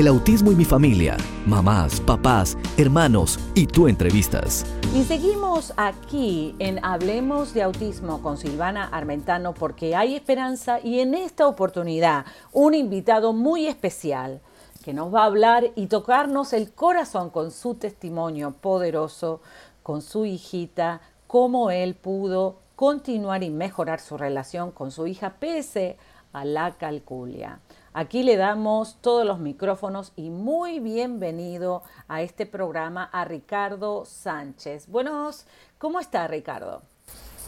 [0.00, 4.64] El autismo y mi familia, mamás, papás, hermanos y tú entrevistas.
[4.94, 11.12] Y seguimos aquí en Hablemos de Autismo con Silvana Armentano porque hay esperanza y en
[11.12, 14.40] esta oportunidad un invitado muy especial
[14.82, 19.42] que nos va a hablar y tocarnos el corazón con su testimonio poderoso,
[19.82, 25.98] con su hijita, cómo él pudo continuar y mejorar su relación con su hija pese
[26.32, 27.60] a la calculia.
[27.92, 34.86] Aquí le damos todos los micrófonos y muy bienvenido a este programa a Ricardo Sánchez.
[34.86, 35.44] Buenos,
[35.76, 36.82] ¿cómo está Ricardo?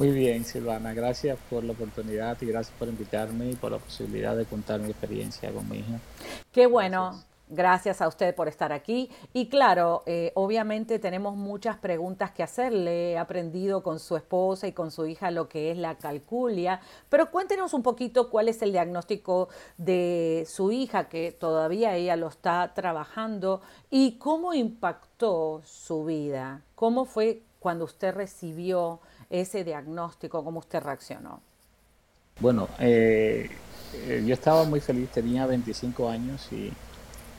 [0.00, 4.36] Muy bien, Silvana, gracias por la oportunidad y gracias por invitarme y por la posibilidad
[4.36, 6.00] de contar mi experiencia con mi hija.
[6.50, 7.11] Qué bueno.
[7.11, 7.31] Gracias
[8.01, 9.10] a usted por estar aquí.
[9.32, 13.12] Y claro, eh, obviamente tenemos muchas preguntas que hacerle.
[13.12, 16.80] He aprendido con su esposa y con su hija lo que es la calculia.
[17.09, 22.28] Pero cuéntenos un poquito cuál es el diagnóstico de su hija, que todavía ella lo
[22.28, 26.62] está trabajando, y cómo impactó su vida.
[26.75, 29.00] ¿Cómo fue cuando usted recibió
[29.31, 30.42] ese diagnóstico?
[30.42, 31.41] ¿Cómo usted reaccionó?
[32.41, 33.50] Bueno, eh,
[33.94, 36.72] eh, yo estaba muy feliz, tenía 25 años y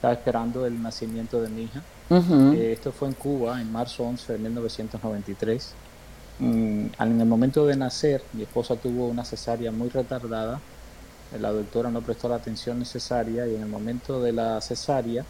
[0.04, 1.82] estaba esperando el nacimiento de mi hija.
[2.10, 5.72] Eh, esto fue en Cuba en marzo 11 de 1993.
[6.40, 10.60] Mm, en el momento de nacer, mi esposa tuvo una cesárea muy retardada.
[11.40, 15.24] La doctora no prestó la atención necesaria y en el momento de la cesárea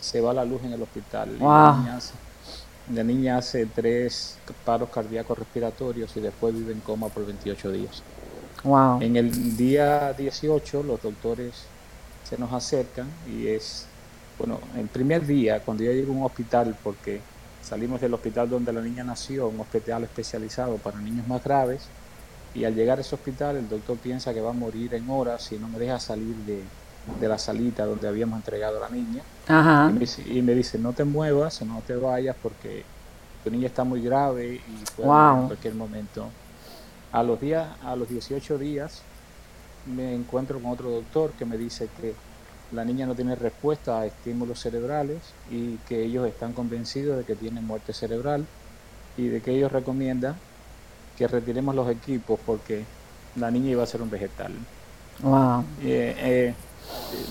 [0.00, 1.36] se va la luz en el hospital.
[1.40, 8.02] La, niña hace, tres paros cardíacos respiratorios y después vive en coma por 28 días.
[9.00, 11.64] En el día 18 los doctores
[12.22, 13.86] se nos acercan y es
[14.38, 17.20] bueno, el primer día, cuando yo llego a un hospital, porque
[17.62, 21.82] salimos del hospital donde la niña nació, un hospital especializado para niños más graves,
[22.54, 25.42] y al llegar a ese hospital el doctor piensa que va a morir en horas
[25.42, 26.62] si no me deja salir de,
[27.26, 29.22] la salita donde habíamos entregado a la niña.
[30.26, 32.84] Y, me dice, no te muevas, no te vayas porque
[33.42, 36.28] tu niña está muy grave y puede morir en cualquier momento.
[37.10, 39.02] A los, días, a los 18 días
[39.86, 42.14] me encuentro con otro doctor que me dice que
[42.72, 45.18] la niña no tiene respuesta a estímulos cerebrales
[45.50, 48.46] y que ellos están convencidos de que tiene muerte cerebral
[49.16, 50.36] y de que ellos recomiendan
[51.16, 52.84] que retiremos los equipos porque
[53.36, 54.52] la niña iba a ser un vegetal.
[55.22, 55.64] Wow.
[55.82, 56.54] Eh, eh,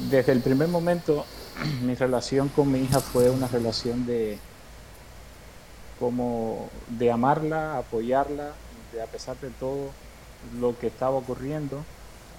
[0.09, 1.25] desde el primer momento
[1.81, 4.37] mi relación con mi hija fue una relación de
[5.99, 8.53] como de amarla, apoyarla,
[8.91, 9.91] de a pesar de todo
[10.59, 11.83] lo que estaba ocurriendo,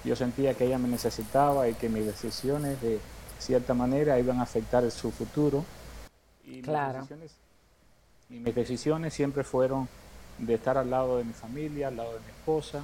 [0.03, 2.99] yo sentía que ella me necesitaba y que mis decisiones de
[3.39, 5.63] cierta manera iban a afectar su futuro.
[6.45, 6.99] Y claro.
[6.99, 7.31] mis, decisiones,
[8.29, 9.87] y mis decisiones siempre fueron
[10.37, 12.83] de estar al lado de mi familia, al lado de mi esposa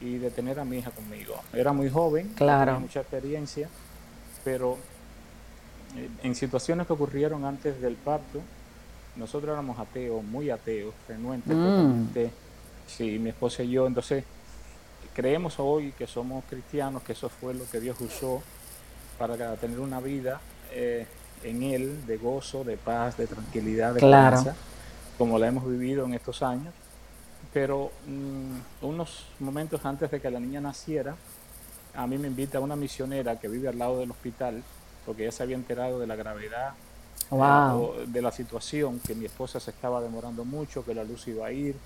[0.00, 1.34] y de tener a mi hija conmigo.
[1.52, 2.72] Era muy joven, claro.
[2.72, 3.68] tenía mucha experiencia,
[4.44, 4.78] pero
[5.96, 8.40] eh, en situaciones que ocurrieron antes del parto,
[9.16, 12.06] nosotros éramos ateos, muy ateos, renuentes, mm.
[12.86, 14.24] sí, mi esposa y yo, entonces
[15.14, 18.42] creemos hoy que somos cristianos, que eso fue lo que Dios usó
[19.18, 20.40] para tener una vida
[20.72, 21.06] eh,
[21.42, 24.44] en Él de gozo, de paz, de tranquilidad, de claro.
[25.18, 26.72] como la hemos vivido en estos años.
[27.52, 31.14] Pero mm, unos momentos antes de que la niña naciera,
[31.94, 34.62] a mí me invita una misionera que vive al lado del hospital,
[35.04, 36.72] porque ella se había enterado de la gravedad
[37.30, 41.46] eh, de la situación, que mi esposa se estaba demorando mucho, que la luz iba
[41.46, 41.76] a ir,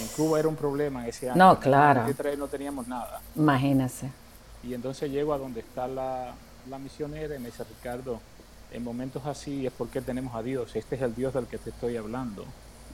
[0.00, 1.38] en Cuba era un problema ese año.
[1.38, 2.04] No, claro.
[2.38, 3.20] no teníamos nada.
[3.34, 4.10] Imagínese.
[4.62, 6.34] Y entonces llego a donde está la,
[6.82, 8.20] misionera y me dice, Ricardo,
[8.72, 10.74] en momentos así es porque tenemos a Dios.
[10.74, 12.44] Este es el Dios del que te estoy hablando.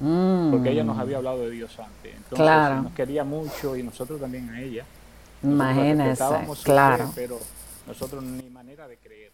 [0.00, 0.50] Mm.
[0.50, 2.14] Porque ella nos había hablado de Dios antes.
[2.14, 2.82] Entonces claro.
[2.82, 4.84] nos quería mucho y nosotros también a ella.
[5.42, 6.24] Imagínese,
[6.62, 7.10] claro.
[7.14, 7.38] pero
[7.86, 9.32] nosotros ni manera de creer.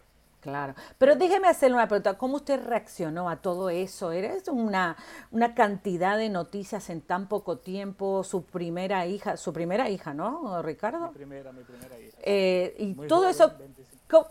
[0.48, 4.12] Claro, pero déjeme hacerle una pregunta, ¿cómo usted reaccionó a todo eso?
[4.12, 4.97] ¿Era una,
[5.31, 8.25] una cantidad de noticias en tan poco tiempo?
[8.25, 11.08] Su primera hija, su primera hija, ¿no, Ricardo?
[11.08, 12.16] Mi primera, mi primera hija.
[12.22, 13.53] Eh, y todo eso,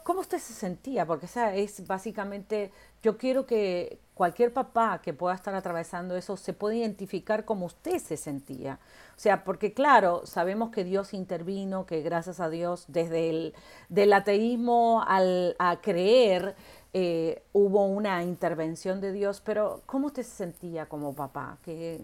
[0.03, 1.05] ¿cómo, usted se sentía?
[1.05, 2.71] Porque esa es básicamente,
[3.03, 7.99] yo quiero que cualquier papá que pueda estar atravesando eso se pueda identificar como usted
[7.99, 8.79] se sentía.
[9.15, 13.53] O sea, porque claro, sabemos que Dios intervino, que gracias a Dios, desde el
[13.89, 16.55] del ateísmo al, a creer,
[16.93, 21.59] eh, hubo una intervención de Dios, pero ¿cómo usted se sentía como papá?
[21.63, 22.01] ¿Qué,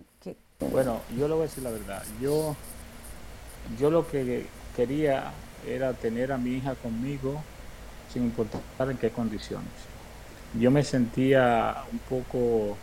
[0.72, 2.04] Bueno, yo le voy a decir la verdad.
[2.22, 2.56] Yo,
[3.80, 4.46] yo lo que
[4.76, 5.32] quería
[5.68, 7.42] era tener a mi hija conmigo
[8.12, 9.93] sin importar en qué condiciones.
[10.60, 12.78] Yo me sentía un poco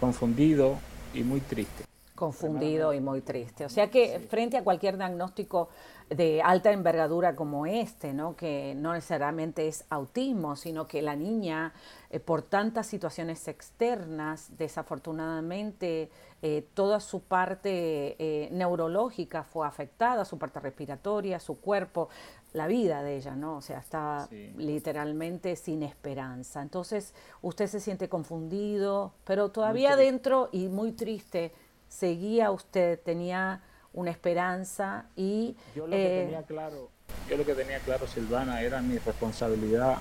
[0.00, 0.78] confundido
[1.12, 1.86] y muy triste
[2.16, 3.66] Confundido y muy triste.
[3.66, 5.68] O sea que frente a cualquier diagnóstico
[6.08, 8.36] de alta envergadura como este, ¿no?
[8.36, 11.74] que no necesariamente es autismo, sino que la niña,
[12.08, 16.08] eh, por tantas situaciones externas, desafortunadamente
[16.40, 22.08] eh, toda su parte eh, neurológica fue afectada, su parte respiratoria, su cuerpo,
[22.56, 23.58] la vida de ella, ¿no?
[23.58, 26.62] O sea, estaba literalmente sin esperanza.
[26.62, 27.12] Entonces,
[27.42, 31.52] usted se siente confundido, pero todavía dentro y muy triste
[31.88, 33.60] seguía usted, tenía
[33.92, 35.54] una esperanza y...
[35.74, 36.88] Yo lo que eh, tenía claro,
[37.28, 39.98] yo lo que tenía claro, Silvana, era mi responsabilidad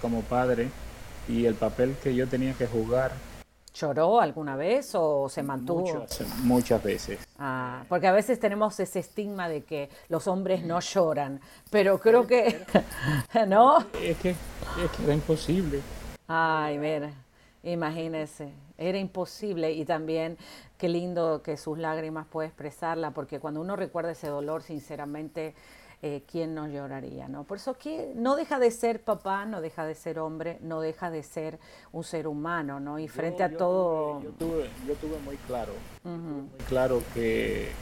[0.00, 0.68] como padre
[1.26, 3.10] y el papel que yo tenía que jugar.
[3.74, 5.80] ¿Lloró alguna vez o se mantuvo?
[5.80, 7.20] Muchas, muchas veces.
[7.38, 12.26] Ah, porque a veces tenemos ese estigma de que los hombres no lloran, pero creo
[12.26, 12.64] que...
[13.46, 13.78] ¿No?
[14.02, 15.80] Es que, es que era imposible.
[16.26, 17.12] Ay, mira,
[17.62, 20.38] imagínese, era imposible y también
[20.76, 25.54] qué lindo que sus lágrimas puede expresarla, porque cuando uno recuerda ese dolor, sinceramente,
[26.02, 27.28] eh, ¿quién no lloraría?
[27.28, 27.44] ¿no?
[27.44, 31.10] Por eso que no deja de ser papá, no deja de ser hombre, no deja
[31.10, 31.58] de ser
[31.92, 32.98] un ser humano, ¿no?
[32.98, 34.22] Y frente a todo...
[34.22, 35.72] yo, tuve, yo tuve muy claro,
[36.04, 37.72] muy claro que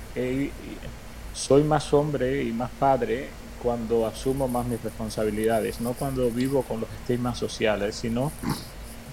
[1.34, 3.28] soy más hombre y más padre
[3.62, 8.32] cuando asumo más mis responsabilidades, no cuando vivo con los estigmas sociales, sino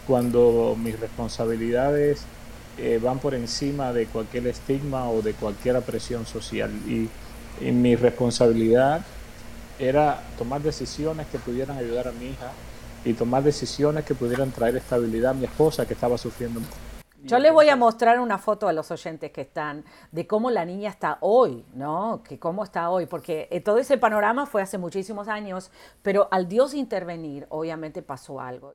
[0.08, 2.24] cuando mis responsabilidades
[2.78, 6.72] eh, van por encima de cualquier estigma o de cualquier presión social.
[6.88, 7.10] Y,
[7.62, 9.02] mi responsabilidad
[9.80, 12.52] era tomar decisiones que pudieran ayudar a mi hija
[13.06, 16.62] y tomar decisiones que pudieran traer estabilidad a mi esposa que estaba sufriendo.
[17.26, 20.66] Yo le voy a mostrar una foto a los oyentes que están de cómo la
[20.66, 22.22] niña está hoy, ¿no?
[22.22, 25.72] Que cómo está hoy, porque eh, todo ese panorama fue hace muchísimos años,
[26.02, 28.74] pero al Dios intervenir, obviamente pasó algo.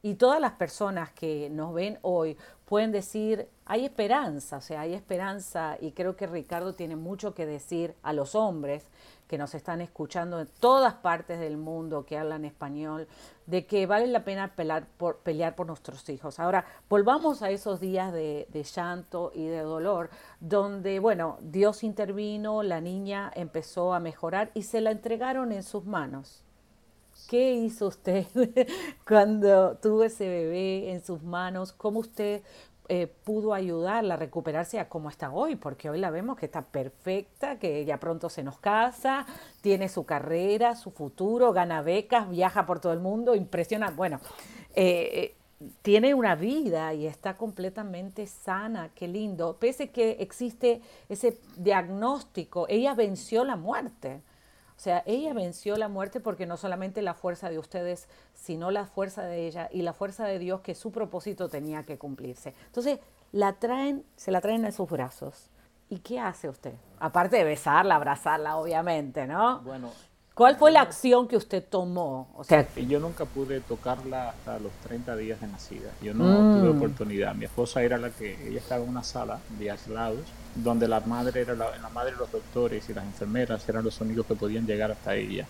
[0.00, 4.94] Y todas las personas que nos ven hoy pueden decir, hay esperanza, o sea, hay
[4.94, 8.84] esperanza y creo que Ricardo tiene mucho que decir a los hombres
[9.28, 13.08] que nos están escuchando en todas partes del mundo que hablan español,
[13.46, 16.38] de que vale la pena pelear por, nuestros hijos.
[16.38, 20.10] Ahora, volvamos a esos días de llanto y de dolor,
[20.40, 25.84] donde, bueno, Dios intervino, la niña empezó a mejorar y se la entregaron en sus
[25.84, 26.44] manos.
[27.34, 28.26] ¿Qué hizo usted
[29.08, 31.72] cuando tuvo ese bebé en sus manos?
[31.72, 32.42] ¿Cómo usted
[32.88, 35.56] eh, pudo ayudarla a recuperarse a cómo está hoy?
[35.56, 39.26] Porque hoy la vemos que está perfecta, que ya pronto se nos casa,
[39.62, 43.90] tiene su carrera, su futuro, gana becas, viaja por todo el mundo, impresiona.
[43.90, 44.20] Bueno,
[44.76, 49.56] eh, eh, tiene una vida y está completamente sana, qué lindo.
[49.58, 54.22] Pese que existe ese diagnóstico, ella venció la muerte.
[54.76, 58.86] O sea, ella venció la muerte porque no solamente la fuerza de ustedes, sino la
[58.86, 62.54] fuerza de ella y la fuerza de Dios que su propósito tenía que cumplirse.
[62.66, 62.98] Entonces,
[63.32, 65.50] la traen, se la traen en sus brazos.
[65.88, 66.74] ¿Y qué hace usted?
[66.98, 69.60] Aparte de besarla, abrazarla, obviamente, ¿no?
[69.60, 69.90] Bueno,
[70.34, 72.28] ¿Cuál fue la acción que usted tomó?
[72.36, 75.92] O sea, yo nunca pude tocarla hasta los 30 días de nacida.
[76.02, 76.58] Yo no mm.
[76.58, 77.36] tuve oportunidad.
[77.36, 80.24] Mi esposa era la que, ella estaba en una sala de aislados,
[80.56, 84.26] donde la madre era la, madre de los doctores y las enfermeras eran los únicos
[84.26, 85.46] que podían llegar hasta ella.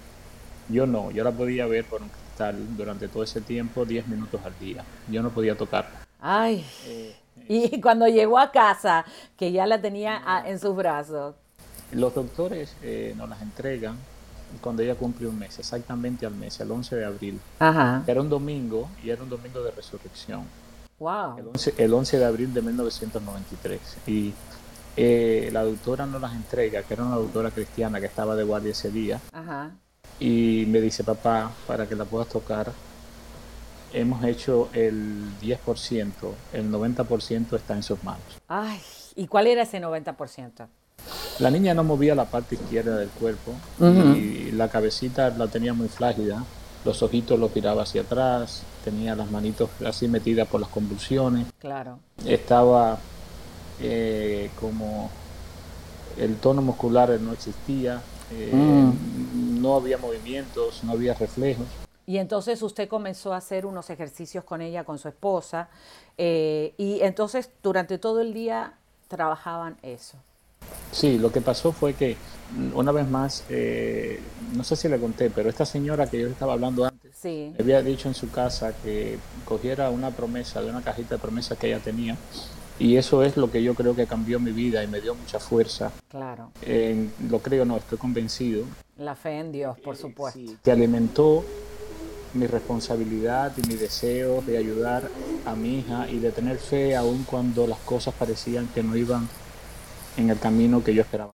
[0.69, 4.39] Yo no, yo la podía ver por un cristal durante todo ese tiempo, 10 minutos
[4.45, 4.85] al día.
[5.09, 6.05] Yo no podía tocarla.
[6.21, 6.63] Ay.
[6.87, 7.17] Eh,
[7.49, 9.07] y cuando llegó a casa,
[9.39, 11.37] que ya la tenía en sus brazos.
[11.91, 13.97] Los doctores eh, nos las entregan
[14.61, 17.41] cuando ella cumplió un mes, exactamente al mes, el 11 de abril.
[17.61, 20.45] Era un domingo y era un domingo de resurrección.
[20.99, 21.53] Wow.
[21.77, 23.81] El 11, de abril de 1993.
[24.07, 24.33] Y
[24.97, 28.71] eh, la doctora nos las entrega, que era una doctora cristiana que estaba de guardia
[28.71, 29.21] ese día.
[30.21, 32.73] Y me dice, papá, para que la puedas tocar,
[33.93, 36.13] hemos hecho el 10%,
[36.53, 38.41] el 90% está en sus manos.
[38.49, 38.81] Ay,
[39.17, 40.69] ¿y cuál era ese 90%?
[41.41, 45.89] La niña no movía la parte izquierda del cuerpo y la cabecita la tenía muy
[45.89, 46.45] flácida,
[46.85, 51.49] los ojitos los tiraba hacia atrás, tenía las manitos así metidas por las convulsiones.
[51.59, 51.99] Claro.
[52.25, 52.99] Estaba
[53.81, 55.11] eh, como
[56.17, 59.61] el tono muscular no existía, eh, mm.
[59.61, 61.67] no había movimientos, no había reflejos.
[62.07, 65.69] Y entonces usted comenzó a hacer unos ejercicios con ella, con su esposa,
[66.17, 68.75] eh, y entonces durante todo el día
[69.09, 70.19] trabajaban eso.
[70.93, 72.17] Sí, lo que pasó fue que
[72.75, 74.21] una vez más, eh,
[74.55, 77.11] no sé si le conté, pero esta señora que yo estaba hablando antes,
[77.59, 81.69] había dicho en su casa que cogiera una promesa de una cajita de promesas que
[81.69, 82.17] ella tenía.
[82.79, 85.39] Y eso es lo que yo creo que cambió mi vida y me dio mucha
[85.39, 85.93] fuerza.
[86.09, 86.51] Claro.
[87.29, 88.65] lo creo, no, estoy convencido.
[88.99, 90.41] La fe en Dios, por supuesto.
[90.63, 91.45] que alimentó
[92.35, 95.09] mi responsabilidad y mi deseo de ayudar
[95.47, 99.29] a mi hija y de tener fe aun cuando las cosas parecían que no iban
[100.17, 101.33] en el camino que yo esperaba.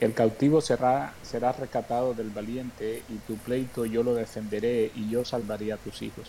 [0.00, 5.24] El cautivo será, será rescatado del valiente y tu pleito yo lo defenderé y yo
[5.24, 6.28] salvaré a tus hijos.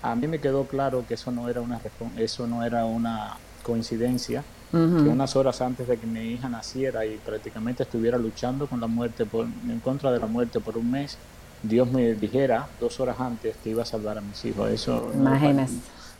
[0.00, 1.80] A mí me quedó claro que eso no era una,
[2.16, 7.16] eso no era una coincidencia, que unas horas antes de que mi hija naciera y
[7.16, 11.18] prácticamente estuviera luchando con la muerte por, en contra de la muerte por un mes,
[11.62, 14.70] Dios me dijera dos horas antes que iba a salvar a mis hijos.
[14.70, 15.10] Eso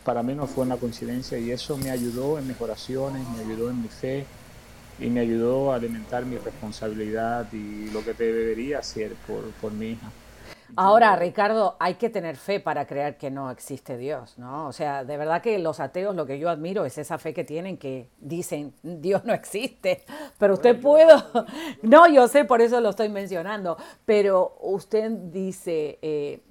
[0.03, 3.69] para, mí no fue una coincidencia y eso me ayudó en mis oraciones, me ayudó
[3.69, 4.25] en mi fe
[4.99, 9.91] y me ayudó a alimentar mi responsabilidad y lo que debería hacer por, por mi
[9.91, 10.11] hija.
[10.75, 14.67] Ahora, Ricardo, hay que tener fe para creer que no existe Dios, ¿no?
[14.67, 17.43] O sea, de verdad que los ateos lo que yo admiro es esa fe que
[17.43, 20.03] tienen que dicen Dios no existe,
[20.37, 21.13] pero usted puede,
[21.81, 26.41] no, yo sé, por eso lo estoy mencionando, pero usted dice, eh,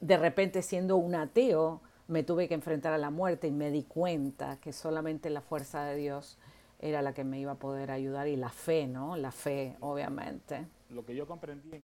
[0.00, 3.82] de repente siendo un ateo, me tuve que enfrentar a la muerte y me di
[3.82, 6.38] cuenta que solamente la fuerza de Dios
[6.78, 9.16] era la que me iba a poder ayudar y la fe, ¿no?
[9.16, 10.66] La fe, obviamente.
[10.90, 11.80] Lo que yo comprendí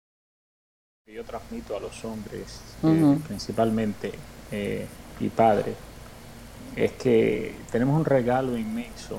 [1.04, 4.12] que yo transmito a los hombres, eh, principalmente,
[4.52, 4.86] eh,
[5.18, 5.74] y padres,
[6.76, 9.18] es que tenemos un regalo inmenso,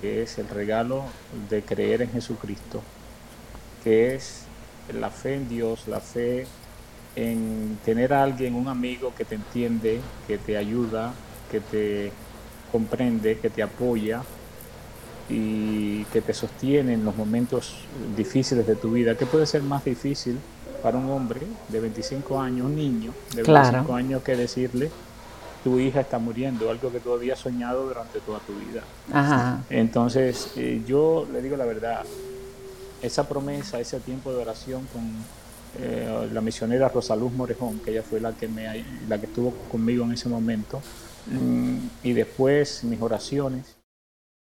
[0.00, 1.04] que es el regalo
[1.48, 2.82] de creer en Jesucristo,
[3.84, 4.46] que es
[4.92, 6.44] la fe en Dios, la fe
[7.14, 11.14] en tener a alguien, un amigo que te entiende, que te ayuda,
[11.52, 12.10] que te
[12.72, 14.24] comprende, que te apoya
[15.28, 17.76] y que te sostiene en los momentos
[18.16, 19.16] difíciles de tu vida.
[19.16, 20.38] ¿Qué puede ser más difícil
[20.82, 24.90] para un hombre de 25 años, un niño de 25 años, que decirle,
[25.62, 28.82] tu hija está muriendo, algo que tú habías soñado durante toda tu vida.
[29.70, 32.04] Entonces, eh, yo le digo la verdad,
[33.00, 35.02] esa promesa, ese tiempo de oración con
[35.78, 40.04] eh, la misionera Rosaluz Morejón, que ella fue la que, me, la que estuvo conmigo
[40.04, 40.80] en ese momento,
[41.26, 43.76] mm, y después mis oraciones.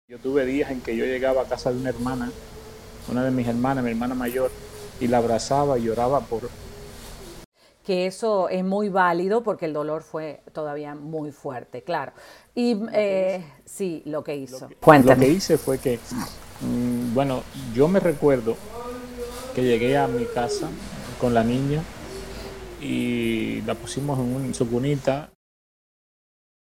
[0.09, 2.29] Yo tuve días en que yo llegaba a casa de una hermana,
[3.09, 4.51] una de mis hermanas, mi hermana mayor,
[4.99, 6.49] y la abrazaba y lloraba por...
[7.85, 12.11] Que eso es muy válido porque el dolor fue todavía muy fuerte, claro.
[12.53, 14.67] Y eh, sí, lo que hizo.
[14.69, 15.97] Lo que, hice fue que,
[16.59, 17.41] mm, bueno,
[17.73, 18.57] yo me recuerdo
[19.55, 20.67] que llegué a mi casa
[21.17, 21.81] con la niña
[22.81, 25.29] y la pusimos en, su cunita.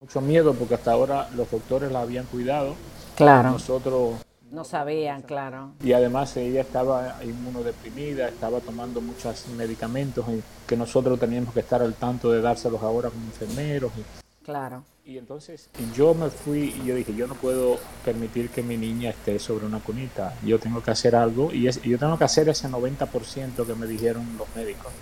[0.00, 2.76] Mucho miedo porque hasta ahora los doctores la habían cuidado.
[3.16, 3.50] Claro.
[3.52, 4.16] Nosotros
[4.50, 5.72] no sabían, claro.
[5.82, 11.82] Y además ella estaba inmunodeprimida, estaba tomando muchos medicamentos y que nosotros teníamos que estar
[11.82, 13.92] al tanto de dárselos ahora como enfermeros.
[13.96, 14.84] Y, claro.
[15.04, 19.10] Y entonces yo me fui y yo dije, yo no puedo permitir que mi niña
[19.10, 20.34] esté sobre una cunita.
[20.44, 24.26] Yo tengo que hacer algo y yo tengo que hacer ese 90% que me dijeron
[24.36, 24.92] los médicos.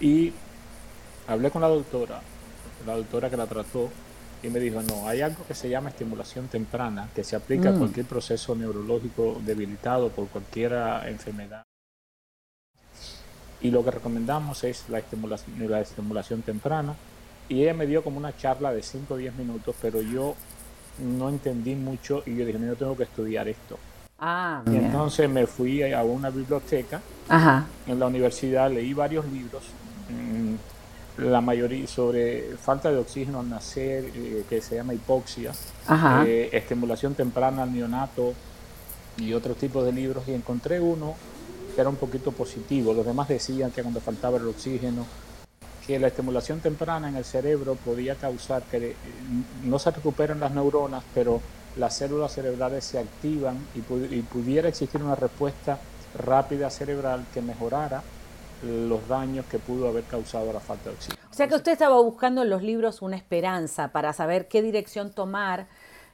[0.00, 0.32] Y
[1.26, 2.20] hablé con la doctora,
[2.86, 3.90] la doctora que la trató,
[4.42, 7.72] y me dijo, no, hay algo que se llama estimulación temprana, que se aplica a
[7.72, 7.78] mm.
[7.78, 10.72] cualquier proceso neurológico debilitado por cualquier
[11.06, 11.62] enfermedad.
[13.60, 16.94] Y lo que recomendamos es la estimulación, la estimulación temprana.
[17.48, 20.36] Y ella me dio como una charla de 5 o 10 minutos, pero yo
[20.98, 23.78] no entendí mucho y yo dije, no, yo tengo que estudiar esto.
[24.20, 27.00] Ah, y entonces me fui a una biblioteca
[27.86, 29.64] en la universidad, leí varios libros.
[31.18, 35.52] La mayoría sobre falta de oxígeno al nacer, eh, que se llama hipoxia,
[36.24, 38.34] eh, estimulación temprana al neonato
[39.16, 41.16] y otros tipos de libros, y encontré uno
[41.74, 42.94] que era un poquito positivo.
[42.94, 45.06] Los demás decían que cuando faltaba el oxígeno,
[45.84, 48.94] que la estimulación temprana en el cerebro podía causar que eh,
[49.64, 51.40] no se recuperan las neuronas, pero
[51.76, 53.80] las células cerebrales se activan y
[54.22, 55.78] pudiera existir una respuesta
[56.16, 58.02] rápida cerebral que mejorara
[58.62, 61.28] los daños que pudo haber causado la falta de oxígeno.
[61.30, 65.12] O sea que usted estaba buscando en los libros una esperanza para saber qué dirección
[65.12, 65.66] tomar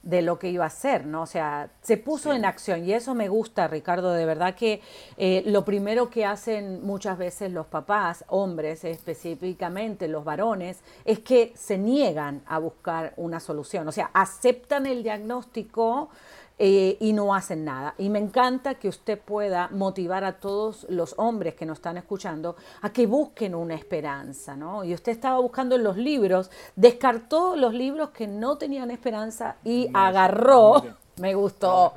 [0.05, 1.23] de lo que iba a hacer, ¿no?
[1.23, 4.81] O sea, se puso en acción y eso me gusta, Ricardo, de verdad que
[5.17, 11.53] eh, lo primero que hacen muchas veces los papás, hombres específicamente, los varones, es que
[11.55, 16.09] se niegan a buscar una solución, o sea, aceptan el diagnóstico,
[16.57, 17.95] eh, y no hacen nada.
[17.97, 22.55] Y me encanta que usted pueda motivar a todos los hombres que nos están escuchando
[22.81, 24.85] a que busquen una esperanza, ¿no?
[24.85, 29.89] Y usted estaba buscando en los libros, descartó los libros que no tenían esperanza y
[29.93, 30.81] agarró,
[31.17, 31.93] me gustó,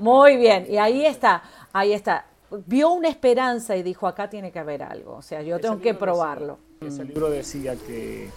[0.00, 1.42] muy bien, y ahí está,
[1.72, 2.26] ahí está.
[2.66, 5.94] Vio una esperanza y dijo, acá tiene que haber algo, o sea, yo tengo que
[5.94, 6.58] probarlo.
[6.80, 8.28] ese libro decía que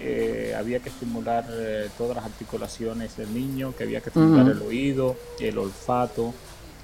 [0.00, 4.62] eh, había que estimular eh, todas las articulaciones del niño, que había que estimular el
[4.62, 6.32] oído, el olfato,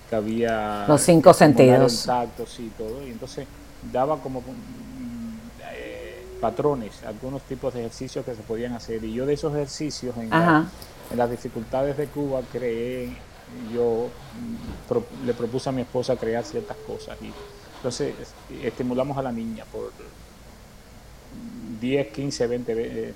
[0.08, 0.86] que había...
[0.88, 2.00] Los cinco sentidos.
[2.00, 3.06] El tacto, sí, todo.
[3.06, 3.46] Y entonces
[3.92, 5.38] daba como mm,
[5.72, 9.04] eh, patrones, algunos tipos de ejercicios que se podían hacer.
[9.04, 13.10] Y yo de esos ejercicios, en, en las dificultades de Cuba, creé
[13.72, 14.08] yo
[14.88, 17.30] mm, le propuse a mi esposa crear ciertas cosas y
[17.76, 18.14] entonces
[18.62, 19.92] estimulamos a la niña por
[21.84, 23.14] 10, 15, 20,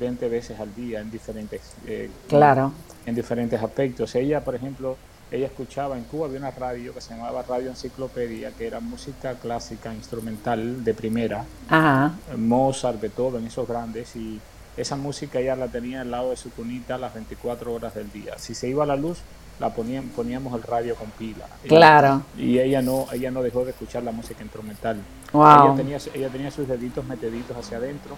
[0.00, 2.72] 20 veces al día en diferentes, eh, claro.
[3.06, 4.12] en diferentes aspectos.
[4.16, 4.96] Ella, por ejemplo,
[5.30, 9.34] ella escuchaba, en Cuba había una radio que se llamaba Radio Enciclopedia, que era música
[9.34, 12.12] clásica, instrumental de primera, Ajá.
[12.36, 14.40] Mozart, Beethoven, esos grandes, y
[14.76, 18.36] esa música ella la tenía al lado de su cunita las 24 horas del día.
[18.38, 19.18] Si se iba a la luz,
[19.60, 21.46] la ponían, poníamos el radio con pila.
[21.66, 22.22] Claro.
[22.36, 25.00] Y, ella no, ella no dejó de escuchar la música instrumental.
[25.32, 28.16] Ella, tenía, ella tenía sus deditos metiditos hacia adentro.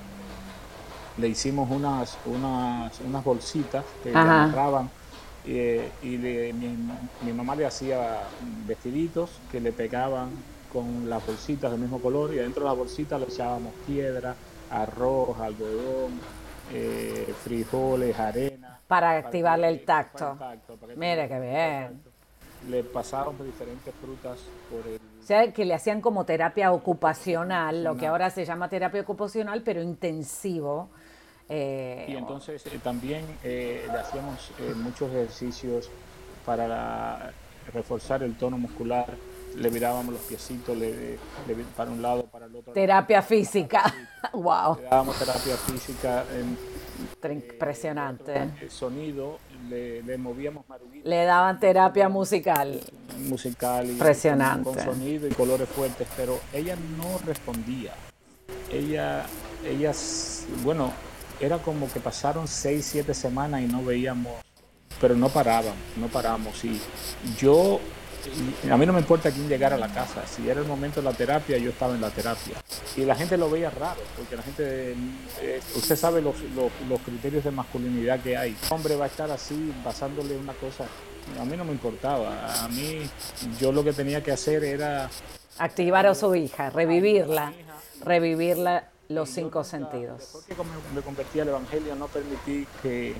[1.16, 4.90] Le hicimos unas, unas, unas bolsitas que le agarraban
[5.46, 8.24] eh, y mi, mamá le hacía
[8.66, 10.30] vestiditos que le pegaban
[10.72, 14.34] con las bolsitas del mismo color y adentro de las bolsitas le echábamos piedra,
[14.70, 16.20] arroz, algodón,
[16.72, 18.80] eh, frijoles, arena.
[18.86, 20.36] Para, activarle el tacto.
[20.96, 22.02] Mira qué bien.
[22.68, 24.38] Le pasaron diferentes frutas
[24.70, 24.96] por el...
[24.96, 29.62] O sea, que le hacían como terapia ocupacional, lo que ahora se llama terapia ocupacional,
[29.62, 30.90] pero intensivo
[31.52, 35.90] eh, y entonces eh, también eh, le hacíamos muchos ejercicios
[36.46, 37.32] para
[37.74, 39.06] reforzar el tono muscular,
[39.56, 41.18] le mirábamos los piecitos le,
[41.76, 42.72] para un lado, para el otro.
[42.72, 43.94] Terapia física,
[44.32, 44.76] wow.
[44.76, 46.24] Le dábamos terapia física.
[47.22, 48.50] Impresionante.
[48.60, 49.38] El sonido,
[49.68, 51.08] le, movíamos maruguitas.
[51.08, 52.80] Le daban terapia musical.
[53.18, 53.86] Musical.
[53.86, 54.64] Y Impresionante.
[54.64, 57.92] Con, con sonido y colores fuertes, pero ella no respondía.
[58.70, 59.24] Ella,
[59.64, 59.92] ella,
[60.62, 60.92] bueno,
[61.40, 64.32] era como que pasaron seis, siete semanas y no veíamos,
[65.00, 66.64] pero no paraban, no paramos.
[66.64, 66.80] Y
[67.38, 67.80] yo,
[68.70, 71.10] a mí no me importa quién llegara a la casa, si era el momento de
[71.10, 72.54] la terapia, yo estaba en la terapia.
[72.96, 74.94] Y la gente lo veía raro, porque la gente,
[75.40, 76.34] eh, usted sabe los,
[76.88, 78.56] los, criterios de masculinidad que hay.
[78.70, 80.84] Un hombre va a estar así, pasándole una cosa,
[81.38, 82.64] a mí no me importaba.
[82.64, 83.08] A mí,
[83.58, 85.10] yo lo que tenía que hacer era...
[85.58, 87.52] Activar a su hija, revivirla,
[88.04, 90.18] revivirla los cinco sentidos.
[90.18, 90.54] Después que
[90.94, 93.14] me convertí al Evangelio, no permití que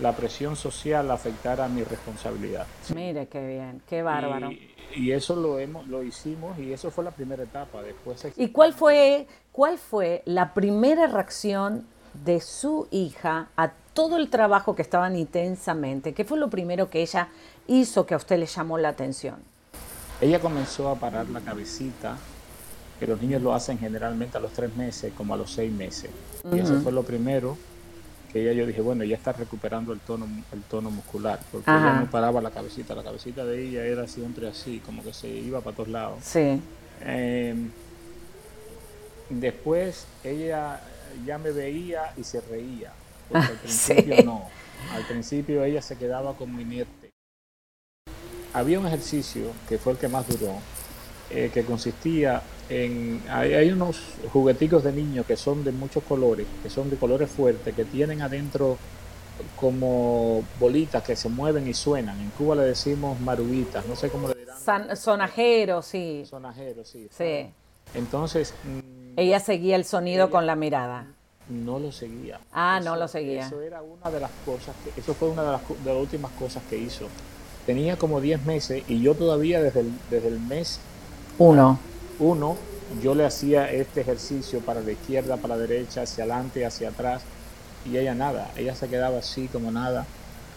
[0.00, 2.66] la presión social afectara mi responsabilidad.
[2.94, 4.50] Mire qué bien, qué bárbaro.
[4.94, 7.82] Y, eso lo hemos, lo hicimos y eso fue la primera etapa.
[7.82, 8.26] Después.
[8.36, 11.86] ¿Y cuál fue, cuál fue la primera reacción
[12.24, 16.14] de su hija a todo el trabajo que estaban intensamente?
[16.14, 17.28] ¿Qué fue lo primero que ella
[17.66, 19.36] hizo que a usted le llamó la atención?
[20.20, 22.16] Ella comenzó a parar la cabecita
[22.98, 26.10] que los niños lo hacen generalmente a los tres meses como a los seis meses.
[26.50, 27.58] Y eso fue lo primero
[28.36, 32.00] que ella yo dije, bueno, ya está recuperando el tono, el tono muscular, porque ella
[32.00, 35.62] no paraba la cabecita, la cabecita de ella era siempre así, como que se iba
[35.62, 36.18] para todos lados.
[36.22, 36.60] Sí.
[37.00, 37.70] Em,
[39.30, 40.80] después ella
[41.24, 42.92] ya me veía y se reía,
[43.30, 44.48] porque al principio no,
[44.92, 47.08] al principio ella se quedaba como inerte.
[48.52, 50.58] Había un ejercicio que fue el que más duró,
[51.30, 54.00] eh, que consistía en, hay, unos
[54.32, 58.22] jugueticos de niños que son de muchos colores, que son de colores fuertes, que tienen
[58.22, 58.76] adentro
[59.54, 62.18] como bolitas que se mueven y suenan.
[62.20, 64.96] En Cuba le decimos maruguitas, no sé cómo le dirán.
[64.96, 66.24] sonajeros, sí.
[66.28, 67.08] Sonajeros, sí.
[67.10, 67.48] Sí.
[67.94, 68.54] Entonces...
[68.64, 71.06] Mm, ella seguía el sonido con la mirada.
[71.48, 72.40] No lo seguía.
[72.52, 73.46] Ah, no lo seguía.
[73.46, 76.32] Eso era una de las cosas, que, eso fue una de las, de las últimas
[76.32, 77.06] cosas que hizo.
[77.64, 80.80] Tenía como 10 meses y yo todavía desde el, desde el mes...
[81.38, 81.78] Uno
[82.18, 82.56] uno,
[83.02, 87.22] yo le hacía este ejercicio para la izquierda, para la derecha, hacia adelante, hacia atrás,
[87.84, 90.06] y ella nada, ella se quedaba así como nada.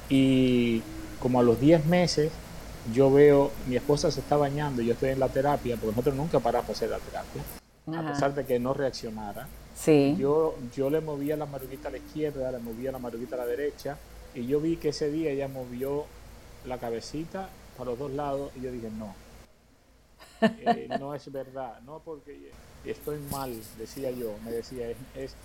[0.09, 0.81] Y
[1.21, 2.31] como a los 10 meses,
[2.93, 6.15] yo veo, mi esposa se está bañando y yo estoy en la terapia, porque nosotros
[6.15, 7.41] nunca paramos de hacer la terapia,
[7.99, 9.47] a pesar de que no reaccionara.
[9.75, 10.15] Sí.
[10.17, 13.45] Yo, yo le movía la maruguita a la izquierda, le movía la maruguita a la
[13.45, 13.97] derecha,
[14.33, 16.05] y yo vi que ese día ella movió
[16.65, 19.13] la cabecita para los dos lados, y yo dije, no,
[20.41, 22.51] eh, no es verdad, no porque
[22.85, 25.35] estoy mal, decía yo, me decía, es,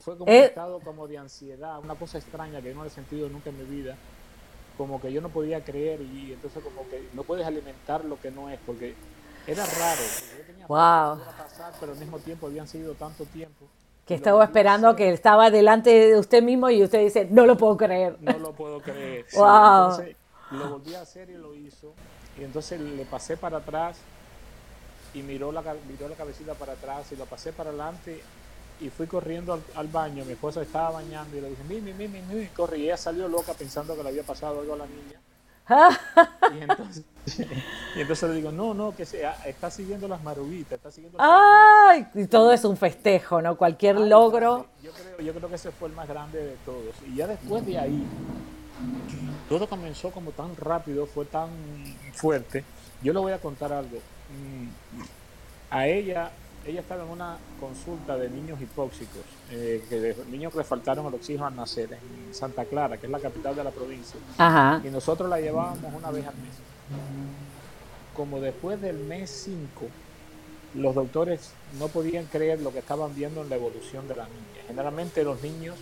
[0.00, 0.46] fue como un eh.
[0.46, 3.64] estado como de ansiedad, una cosa extraña que yo no he sentido nunca en mi
[3.64, 3.96] vida,
[4.76, 8.30] como que yo no podía creer y entonces como que no puedes alimentar lo que
[8.30, 8.94] no es, porque
[9.46, 10.02] era raro,
[10.38, 11.24] yo tenía wow.
[11.36, 13.66] pasar, pero al mismo tiempo habían seguido tanto tiempo.
[14.04, 17.76] Que estaba esperando que estaba delante de usted mismo y usted dice, no lo puedo
[17.76, 18.16] creer.
[18.20, 19.26] No lo puedo creer.
[19.36, 19.90] Wow.
[19.90, 20.16] entonces,
[20.52, 21.92] lo volví a hacer y lo hizo.
[22.38, 23.96] Y entonces le pasé para atrás
[25.14, 28.20] y miró la, miró la cabecita para atrás y lo pasé para adelante
[28.80, 30.24] y fui corriendo al, baño.
[30.24, 32.78] Mi esposa estaba bañando y le dije, mimi, mimi, mimi, corre.
[32.78, 35.20] Y ella salió loca pensando que le había pasado algo a la niña.
[37.96, 42.06] y, entonces, le digo, no, no, que sea, está siguiendo las maruguitas, está siguiendo ¡Ay!
[42.14, 43.56] Y todo es un festejo, ¿no?
[43.56, 44.66] Cualquier logro.
[44.82, 46.94] Yo creo, yo creo que ese fue el más grande de todos.
[47.06, 48.06] Y ya después de ahí,
[49.48, 51.48] todo comenzó como tan rápido, fue tan
[52.14, 52.64] fuerte.
[53.02, 53.98] Yo le voy a contar algo.
[53.98, 55.02] Mm,
[55.70, 56.30] a ella,
[56.66, 61.06] ella estaba en una consulta de niños hipóxicos, eh, que de niños que le faltaron
[61.06, 64.18] el oxígeno al nacer en Santa Clara, que es la capital de la provincia.
[64.84, 66.54] Y nosotros la llevábamos una vez al mes.
[68.14, 69.86] Como después del mes 5,
[70.74, 74.66] los doctores no podían creer lo que estaban viendo en la evolución de la niña.
[74.66, 75.76] Generalmente los niños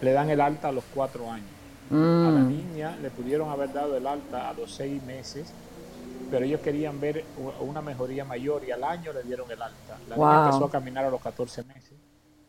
[0.00, 1.46] le dan el alta a los cuatro años.
[1.90, 2.48] A la mm.
[2.48, 5.52] niña le pudieron haber dado el alta a los seis meses,
[6.30, 7.24] pero ellos querían ver
[7.60, 9.98] una mejoría mayor y al año le dieron el alta.
[10.08, 11.92] La niña empezó a caminar a los 14 meses.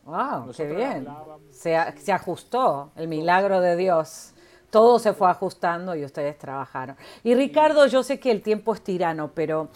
[0.06, 0.52] ¡Wow!
[0.56, 1.08] ¡Qué bien!
[1.52, 4.34] Se, se ajustó el milagro de Dios
[4.69, 6.97] todo se fue ajustando y ustedes trabajaron.
[7.23, 9.69] Y Ricardo, yo sé que el tiempo es tirano, pero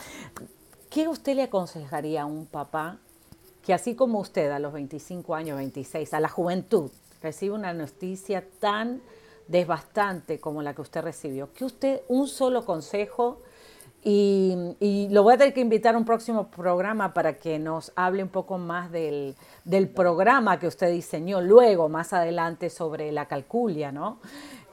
[0.90, 2.98] ¿qué usted le aconsejaría a un papá
[3.64, 8.44] que así como usted a los 25 años, 26, a la juventud, recibe una noticia
[8.60, 9.02] tan
[9.48, 13.42] desbastante como la que usted recibió, que usted un solo consejo
[14.04, 18.24] y, lo voy a tener que invitar a un próximo programa para que nos hable
[18.24, 19.36] un poco más del,
[19.96, 24.20] programa que usted diseñó luego, más adelante, sobre la calculia, ¿no?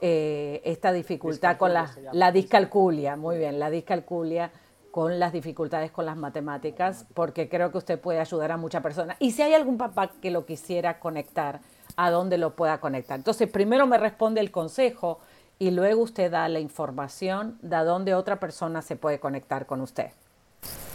[0.01, 4.51] Eh, esta dificultad con la, la discalculia, muy bien, la discalculia
[4.91, 9.17] con las dificultades con las matemáticas, porque creo que usted puede ayudar a muchas personas.
[9.19, 11.59] Y si hay algún papá que lo quisiera conectar,
[12.01, 13.17] a dónde lo pueda conectar.
[13.17, 15.19] Entonces, primero me responde el consejo
[15.59, 19.81] y luego usted da la información de a dónde otra persona se puede conectar con
[19.81, 20.11] usted.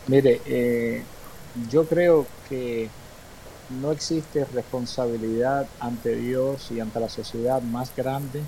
[0.06, 1.02] Mire, eh,
[1.68, 2.88] yo creo que
[3.82, 8.40] no existe responsabilidad ante Dios y ante la sociedad más grande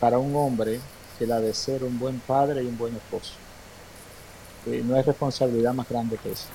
[0.00, 0.80] para un hombre
[1.18, 3.34] que la de ser un buen padre y un buen esposo.
[4.64, 6.48] Eh, no hay responsabilidad más grande que eso.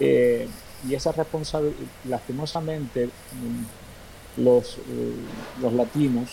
[0.00, 0.48] Eh,
[0.88, 1.76] y esa responsabilidad,
[2.08, 5.14] lastimosamente, mm, los, eh,
[5.60, 6.30] los latinos,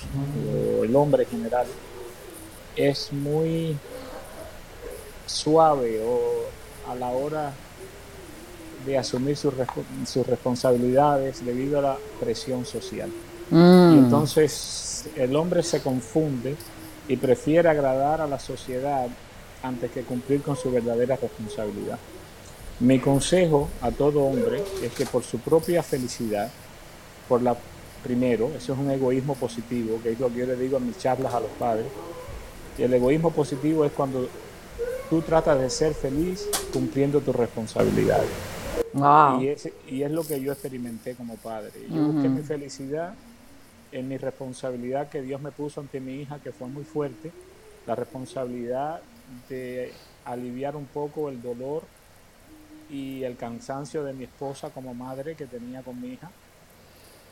[0.79, 1.67] o el hombre en general,
[2.75, 3.75] es muy
[5.25, 7.53] suave o a la hora
[8.86, 9.53] de asumir sus,
[10.05, 13.10] sus responsabilidades debido a la presión social.
[13.49, 13.93] Mm.
[13.93, 16.55] Y entonces el hombre se confunde
[17.07, 19.07] y prefiere agradar a la sociedad
[19.63, 21.99] antes que cumplir con su verdadera responsabilidad.
[22.79, 26.51] Mi consejo a todo hombre es que por su propia felicidad,
[27.27, 27.57] por la
[28.03, 30.97] primero, eso es un egoísmo positivo, que es lo que yo le digo a mis
[30.97, 31.87] charlas a los padres.
[32.77, 34.29] Y el egoísmo positivo es cuando
[35.09, 38.29] tú tratas de ser feliz cumpliendo tus responsabilidades.
[39.41, 41.71] Y, es, y es lo que yo experimenté como padre.
[41.89, 43.15] Yo busqué mi felicidad
[43.91, 47.31] en mi responsabilidad que Dios me puso ante mi hija, que fue muy fuerte,
[47.87, 49.01] la responsabilidad
[49.49, 49.93] de
[50.25, 51.83] aliviar un poco el dolor
[52.89, 56.30] y el cansancio de mi esposa como madre que tenía con mi hija.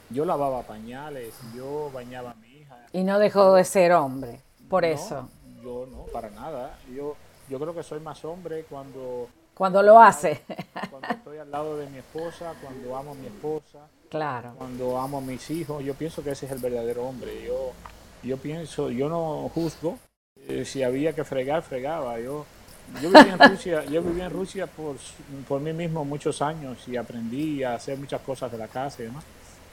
[0.10, 2.78] Yo lavaba pañales, yo bañaba a mi hija.
[2.94, 5.30] Y no dejó de ser hombre, por eso.
[5.64, 6.78] Yo no, para nada.
[6.96, 7.16] Yo,
[7.50, 9.28] yo creo que soy más hombre cuando...
[9.56, 10.44] Cuando lo hace.
[10.92, 13.88] Cuando estoy al lado de mi esposa, cuando amo a mi esposa.
[14.10, 14.54] Claro.
[14.58, 15.84] Cuando amo a mis hijos.
[15.84, 17.44] Yo pienso que ese es el verdadero hombre.
[17.46, 17.72] Yo,
[18.22, 19.98] yo pienso, yo no juzgo.
[20.48, 22.20] Eh, si había que fregar, fregaba.
[22.20, 22.46] Yo
[23.02, 24.96] yo viví en Rusia, yo viví en Rusia por,
[25.48, 29.06] por mí mismo muchos años y aprendí a hacer muchas cosas de la casa y
[29.06, 29.24] demás.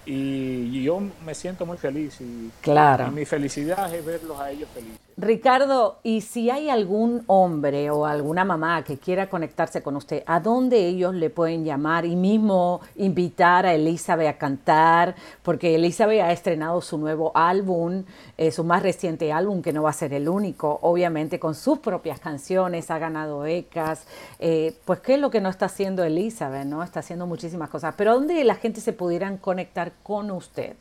[0.05, 3.07] Y, yo me siento muy feliz y, claro.
[3.09, 4.99] y mi felicidad es verlos a ellos felices.
[5.17, 10.41] Ricardo, y si hay algún hombre o alguna mamá que quiera conectarse con usted, ¿a
[10.41, 15.15] dónde ellos le pueden llamar y mismo invitar a Elizabeth a cantar?
[15.43, 18.05] Porque Elizabeth ha estrenado su nuevo álbum,
[18.39, 21.79] eh, su más reciente álbum, que no va a ser el único, obviamente con sus
[21.79, 24.07] propias canciones, ha ganado ECAS.
[24.39, 26.65] Eh, pues, ¿qué es lo que no está haciendo Elizabeth?
[26.65, 26.83] ¿no?
[26.83, 27.95] Está haciendo muchísimas cosas.
[27.99, 30.75] Pero ¿dónde la gente se pudieran conectar con usted?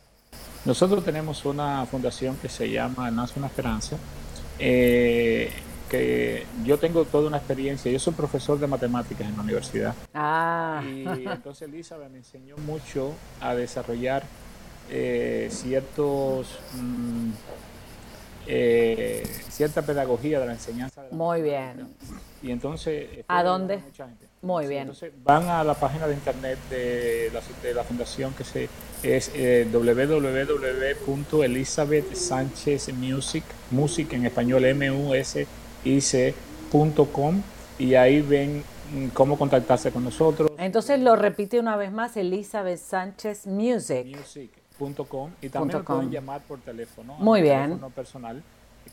[0.64, 3.96] Nosotros tenemos una fundación que se llama Nace una Esperanza,
[4.58, 5.50] eh,
[5.88, 7.90] que yo tengo toda una experiencia.
[7.90, 9.94] Yo soy profesor de matemáticas en la universidad.
[10.14, 10.82] Ah.
[10.84, 14.24] Y entonces Elizabeth me enseñó mucho a desarrollar
[14.90, 17.30] eh, ciertos mm,
[18.46, 21.04] eh, cierta pedagogía de la enseñanza.
[21.10, 21.94] Muy bien.
[22.42, 23.24] Y entonces...
[23.28, 23.80] ¿A dónde?
[24.40, 24.82] Muy bien.
[24.82, 28.68] Entonces van a la página de internet de la, de la fundación que se,
[29.02, 29.66] es eh,
[31.06, 33.44] www.elizabeth Sánchez Music,
[34.12, 35.46] en español m u s
[35.84, 37.42] i c.com
[37.78, 38.62] y ahí ven
[38.92, 40.50] mm, cómo contactarse con nosotros.
[40.58, 44.06] Entonces lo repite una vez más, Elizabeth Sánchez Music.
[44.06, 47.14] Music.com y también pueden llamar por teléfono.
[47.18, 47.62] Muy bien.
[47.62, 48.42] Teléfono personal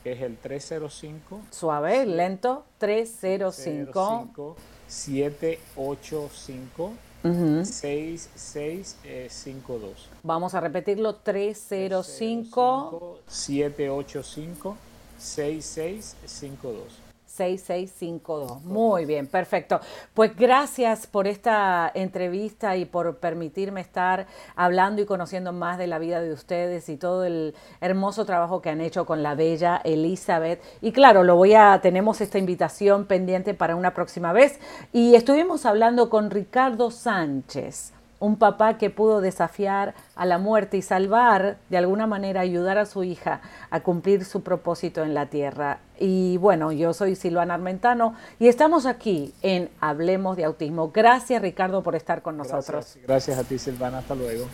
[0.02, 1.40] que es el 305.
[1.50, 2.64] Suave, lento.
[2.78, 4.56] 305.
[4.86, 10.08] 785 6652.
[10.22, 14.76] Vamos a repetirlo, 305 785
[15.18, 17.09] 6652.
[17.30, 18.62] 6652.
[18.64, 19.80] Muy bien, perfecto.
[20.14, 25.98] Pues gracias por esta entrevista y por permitirme estar hablando y conociendo más de la
[25.98, 30.60] vida de ustedes y todo el hermoso trabajo que han hecho con la bella Elizabeth.
[30.80, 34.58] Y claro, lo voy a tenemos esta invitación pendiente para una próxima vez
[34.92, 40.82] y estuvimos hablando con Ricardo Sánchez un papá que pudo desafiar a la muerte y
[40.82, 45.80] salvar, de alguna manera, ayudar a su hija a cumplir su propósito en la tierra.
[45.98, 50.92] Y bueno, yo soy Silvana Armentano y estamos aquí en Hablemos de Autismo.
[50.92, 52.98] Gracias Ricardo por estar con nosotros.
[53.06, 54.46] Gracias, a ti Silvana, hasta luego.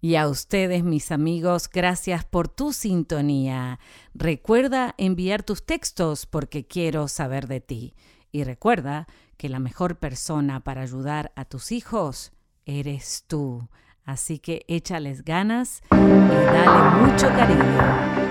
[0.00, 3.78] Y a ustedes, mis amigos, gracias por tu sintonía.
[4.14, 7.94] Recuerda enviar tus textos porque quiero saber de ti.
[8.30, 12.32] Y recuerda que la mejor persona para ayudar a tus hijos
[12.66, 13.68] eres tú.
[14.04, 18.26] Así que échales ganas y dale mucho cariño.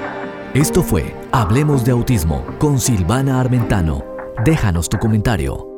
[0.54, 4.06] Esto fue Hablemos de Autismo con Silvana Armentano.
[4.46, 5.75] Déjanos tu comentario.